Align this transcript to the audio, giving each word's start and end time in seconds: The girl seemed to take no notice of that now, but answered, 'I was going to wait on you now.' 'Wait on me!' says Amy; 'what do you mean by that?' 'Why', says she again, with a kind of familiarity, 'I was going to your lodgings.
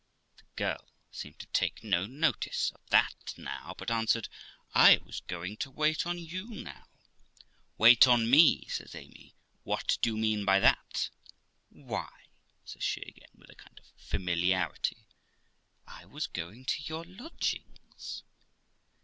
The 0.37 0.43
girl 0.55 0.83
seemed 1.11 1.37
to 1.41 1.45
take 1.53 1.83
no 1.83 2.07
notice 2.07 2.71
of 2.71 2.81
that 2.89 3.35
now, 3.37 3.75
but 3.77 3.91
answered, 3.91 4.29
'I 4.73 4.97
was 5.05 5.19
going 5.19 5.57
to 5.57 5.69
wait 5.69 6.07
on 6.07 6.17
you 6.17 6.47
now.' 6.47 6.87
'Wait 7.77 8.07
on 8.07 8.27
me!' 8.27 8.65
says 8.65 8.95
Amy; 8.95 9.35
'what 9.61 9.99
do 10.01 10.09
you 10.09 10.17
mean 10.17 10.43
by 10.43 10.59
that?' 10.59 11.11
'Why', 11.69 12.29
says 12.65 12.81
she 12.81 13.01
again, 13.03 13.29
with 13.35 13.51
a 13.51 13.55
kind 13.55 13.77
of 13.77 13.85
familiarity, 13.95 15.05
'I 15.85 16.05
was 16.05 16.25
going 16.25 16.65
to 16.65 16.81
your 16.83 17.03
lodgings. 17.05 18.23